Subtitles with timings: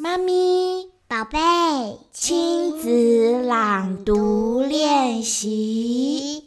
[0.00, 1.38] 妈咪，宝贝，
[2.12, 6.44] 亲子朗读练习。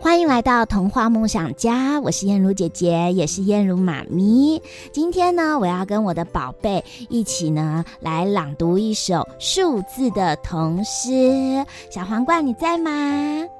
[0.00, 4.62] 欢迎来到童话梦想家，我是燕如姐姐，也是燕如妈咪。
[4.92, 11.66] 今天呢，我要跟我的宝贝一起呢来朗读一首数字的童诗。
[11.90, 12.92] 小皇冠，你在吗？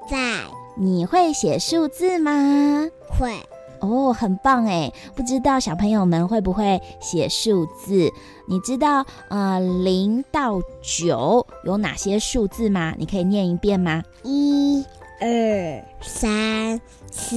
[0.09, 0.45] 在。
[0.77, 2.89] 你会写数字吗？
[3.07, 3.37] 会。
[3.81, 4.91] 哦，很棒哎！
[5.15, 8.09] 不知道小朋友们会不会写数字？
[8.47, 12.95] 你知道呃零到九有哪些数字吗？
[12.97, 14.03] 你可以念一遍吗？
[14.23, 14.83] 一。
[15.21, 17.35] 二三四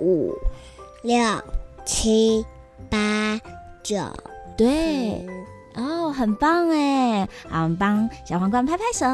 [0.00, 0.34] 五
[1.02, 1.18] 六
[1.86, 2.44] 七
[2.90, 3.40] 八
[3.82, 3.96] 九，
[4.58, 5.26] 对，
[5.74, 7.28] 哦，很棒哎！
[7.48, 9.06] 好，我们帮小皇冠拍拍手。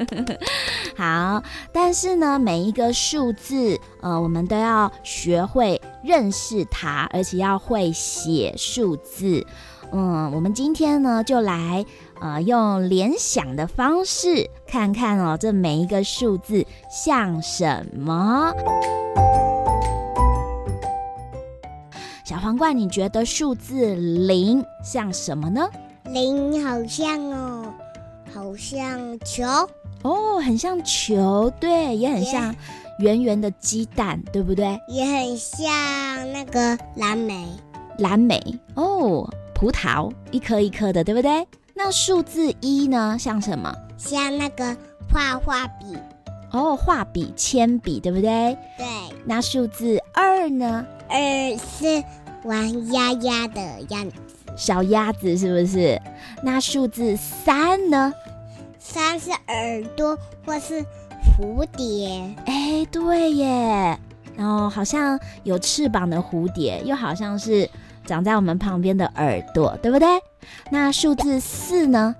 [0.96, 1.42] 好，
[1.72, 9.46] 但是呢，每一个数字，呃，我们都要学会认识它，而且要会写数字。
[9.92, 11.84] 嗯，我们今天呢，就来。
[12.22, 18.52] 呃，用联想的方式看看哦，这每一个数字像什么？
[22.30, 25.68] 小皇冠，你觉得数字零像什么呢？
[26.04, 27.74] 零好像哦，
[28.32, 29.42] 好像球
[30.02, 32.54] 哦，很像球，对，也很像
[33.00, 34.78] 圆圆的鸡蛋，对不对？
[34.86, 35.68] 也很像
[36.32, 37.48] 那个蓝莓，
[37.98, 38.40] 蓝莓
[38.76, 41.44] 哦，葡萄，一颗一颗的，对不对？
[41.74, 43.16] 那数字一呢？
[43.18, 43.74] 像什么？
[43.98, 44.76] 像那个
[45.12, 45.98] 画画笔
[46.52, 48.56] 哦，画笔、铅笔，对不对？
[48.78, 48.86] 对。
[49.24, 50.86] 那数字二呢？
[51.12, 51.18] 二
[51.58, 52.00] 是
[52.44, 53.60] 玩鸭鸭的
[53.90, 54.16] 样子，
[54.56, 56.00] 小鸭子是不是？
[56.42, 58.12] 那数字三呢？
[58.78, 60.84] 三是耳朵或是
[61.22, 62.34] 蝴蝶。
[62.46, 63.98] 哎，对耶。
[64.36, 67.68] 然后好像有翅膀的蝴蝶，又好像是
[68.06, 70.08] 长在我们旁边的耳朵，对不对？
[70.70, 72.16] 那数字四呢？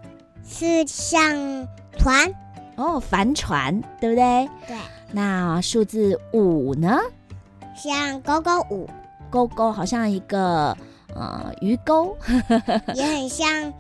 [0.47, 1.67] 是像
[1.97, 2.31] 船
[2.77, 4.49] 哦，帆船，对不对？
[4.67, 4.77] 对。
[5.13, 6.99] 那数字五呢？
[7.75, 8.89] 像勾勾舞，
[9.31, 10.77] 勾勾好像一个
[11.15, 12.17] 呃鱼钩，
[12.95, 13.73] 也很像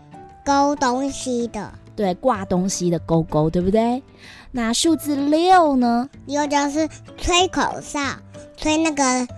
[0.44, 4.02] 勾东西的，对，挂东西的勾勾，对不对？
[4.52, 6.08] 那数字六呢？
[6.26, 8.00] 六就是吹口哨，
[8.56, 9.28] 吹那个。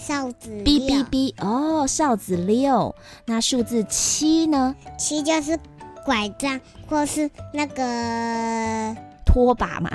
[0.00, 2.94] 哨子哔哔哔哦，哨子六。
[3.26, 4.74] 那数字七呢？
[4.96, 5.58] 七就是
[6.04, 9.90] 拐杖或是那个拖把嘛，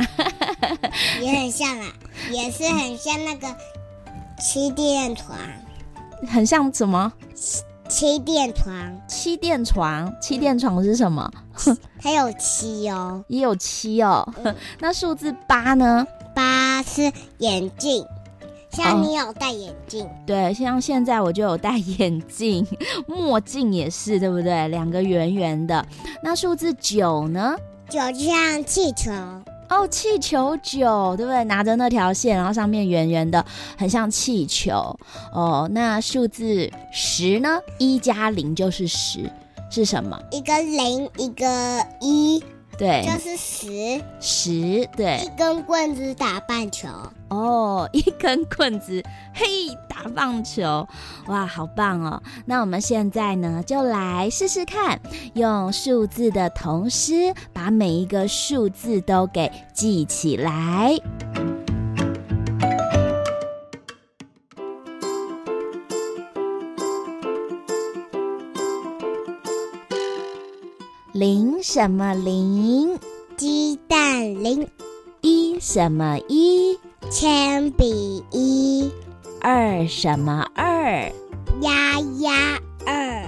[1.19, 1.87] 也很像啊，
[2.29, 3.47] 也是很像那个
[4.39, 5.37] 气垫床，
[6.27, 7.11] 很像什么？
[7.89, 11.29] 气垫床，气垫床，气垫床是什么？
[12.01, 14.27] 它有七哦，也有七哦。
[14.43, 16.05] 嗯、那数字八呢？
[16.33, 18.05] 八是眼镜。
[18.71, 22.65] 像你有戴眼镜，哦，对，像现在我就有戴眼镜，
[23.05, 24.67] 墨镜也是，对不对？
[24.69, 25.85] 两个圆圆的。
[26.23, 27.55] 那数字九呢？
[27.87, 29.11] 九就像气球
[29.73, 31.43] 哦，气球九，对不对？
[31.45, 33.43] 拿着那条线，然后上面圆圆的，
[33.75, 34.95] 很像气球
[35.33, 35.67] 哦。
[35.71, 37.59] 那数字十呢？
[37.79, 39.31] 一加零就是十，
[39.71, 40.19] 是什么？
[40.31, 42.43] 一个零，一个一。
[42.77, 44.01] 对，就是十。
[44.19, 46.87] 十，对，一根棍子打棒球。
[47.29, 49.01] 哦， 一根棍子，
[49.33, 49.45] 嘿，
[49.89, 50.87] 打棒球，
[51.27, 52.21] 哇，好棒哦！
[52.45, 54.99] 那我们现在呢，就来试试看，
[55.33, 60.95] 用数字的童诗，把每一个数字都给记起来。
[71.63, 72.99] 什么零？
[73.37, 74.67] 鸡蛋零。
[75.21, 76.77] 一什么一？
[77.09, 78.91] 铅笔一。
[79.39, 81.09] 二什么二？
[81.61, 83.23] 鸭鸭二。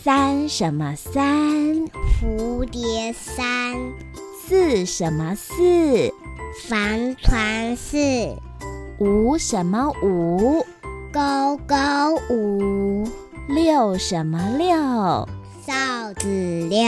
[0.00, 1.88] 三什么三？
[2.22, 3.74] 蝴蝶三。
[4.46, 5.52] 四什么四？
[6.68, 7.98] 帆船四。
[9.00, 10.64] 五什么五？
[11.12, 11.76] 勾勾
[12.30, 13.08] 五。
[13.48, 15.28] 六什么六？
[15.66, 16.86] 哨子六，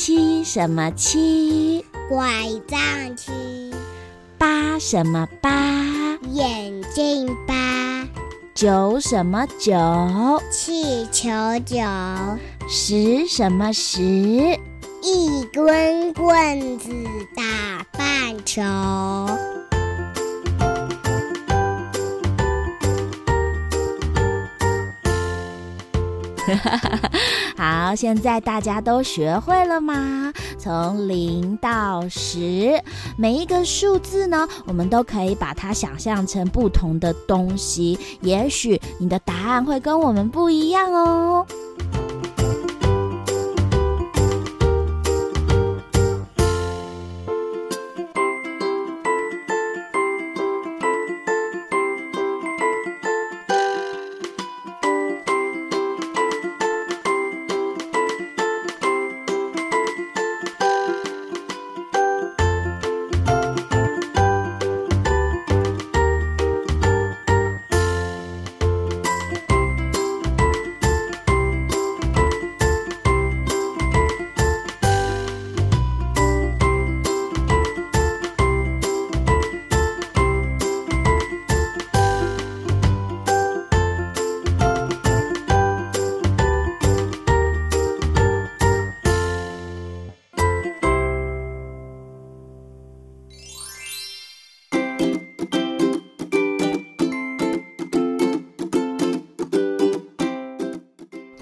[0.00, 1.84] 七什么七？
[2.08, 2.24] 拐
[2.68, 3.32] 杖七，
[4.38, 5.50] 八什么八？
[6.30, 8.06] 眼镜八，
[8.54, 10.40] 九什么九？
[10.52, 11.28] 气球
[11.66, 11.76] 九，
[12.68, 14.00] 十什么十？
[15.02, 16.90] 一根棍子
[17.34, 18.62] 打半球。
[27.58, 30.32] 好，现在大家都学会了吗？
[30.60, 32.80] 从零到十，
[33.16, 37.98] 每一个数字呢，我们都可以把它想象成不同的东西。
[38.20, 41.44] 也许你的答案会跟我们不一样哦。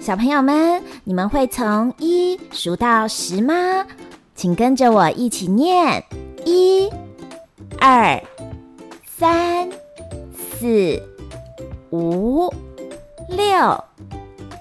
[0.07, 3.85] 小朋友们，你们会从一数到十吗？
[4.35, 6.01] 请跟着我一起念：
[6.45, 6.89] 一、
[7.77, 8.23] 二、
[9.05, 9.69] 三、
[10.31, 11.03] 四、
[11.89, 12.49] 五、
[13.27, 13.83] 六、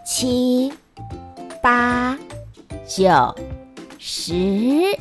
[0.05, 0.73] 七、
[1.63, 2.19] 八、
[2.85, 3.33] 九、
[4.01, 4.99] 十。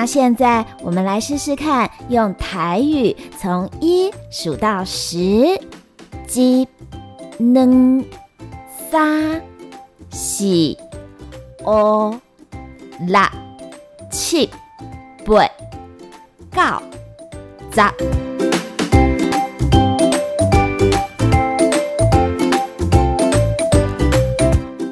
[0.00, 5.18] 那现在我们来试试看，用台语从一数到十，
[6.32, 6.68] 一、
[7.40, 8.04] 二、
[8.88, 9.42] 三、
[10.08, 10.76] 四、
[11.66, 12.14] 五、
[13.08, 13.20] 六、
[14.08, 14.48] 七、
[15.26, 16.80] 八、
[17.72, 17.82] 九、十。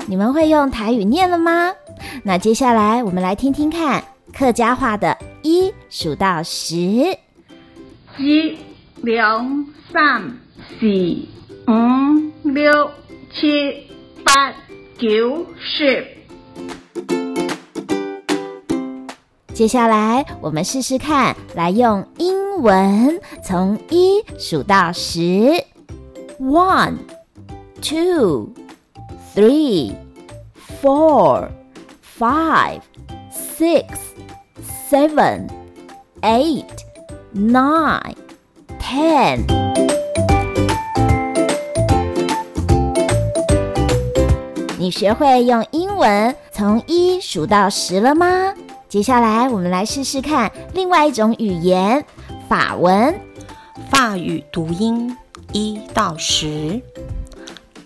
[0.08, 1.72] 你们会用台语念了吗？
[2.24, 4.02] 那接下来我们来听听看。
[4.38, 6.76] 客家话的一数到十，
[8.18, 8.58] 一、
[8.96, 10.30] 两、三、
[10.78, 10.86] 四、
[11.66, 12.90] 五、六、
[13.32, 13.88] 七、
[14.22, 14.52] 八、
[14.98, 16.06] 九、十。
[19.54, 25.64] 接下来我们试试看，来用英文从一数到十
[26.38, 26.98] ：one、
[27.80, 28.50] two、
[29.34, 29.94] three、
[30.82, 31.48] four、
[32.18, 32.82] five、
[33.32, 33.86] six。
[34.88, 35.48] Seven,
[36.22, 36.64] eight,
[37.34, 38.14] nine,
[38.78, 39.44] ten。
[44.78, 48.54] 你学会用英文从一数到十了吗？
[48.88, 52.04] 接下来我们来试试看另外一种语言——
[52.48, 53.12] 法文。
[53.90, 55.16] 法语读音
[55.52, 56.80] 一到十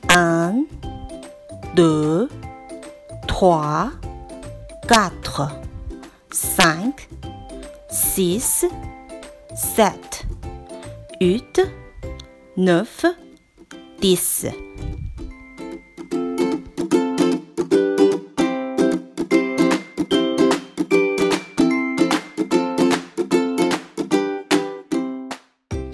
[0.08, 0.66] ：un,
[1.74, 2.28] deux,
[3.26, 3.88] trois,
[4.86, 5.48] quatre。
[6.32, 7.08] 5,
[7.90, 8.70] 6,
[9.56, 9.98] 7,
[11.20, 11.66] 8,
[12.56, 13.16] 9,
[14.00, 14.54] 10.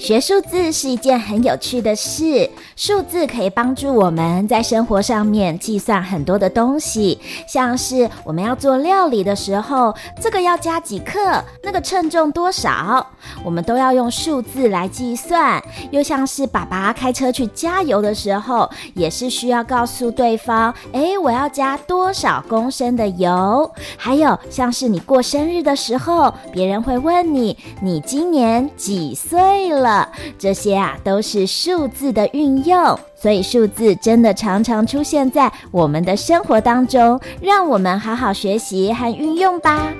[0.06, 7.18] 学数字是一件很有趣的事，数字可以帮助我们在生活上面计算很多的东西，
[7.48, 13.04] 像是我们要做料理的时候，这个要加几克，那个称重多少，
[13.44, 15.60] 我们都要用数字来计算。
[15.90, 23.68] 又像是爸爸开车去加油的时候，也是需要告诉对方，诶，我要加多少公升的油。
[23.96, 29.95] 还有像是你过生日的时候，别人会问你，你今年几岁了
[30.38, 39.92] 这些啊都是数字的运用，所以数字真的常常出现在我们的生活当中，让我们好好学习和运用吧。